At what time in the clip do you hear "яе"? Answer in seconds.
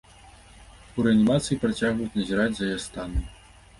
2.73-2.79